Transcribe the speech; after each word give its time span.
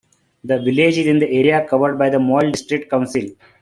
The 0.43 0.57
village 0.59 0.97
is 0.97 1.05
in 1.05 1.19
the 1.19 1.29
area 1.29 1.63
covered 1.69 1.99
by 1.99 2.09
Moyle 2.17 2.49
District 2.49 2.89
Council. 2.89 3.25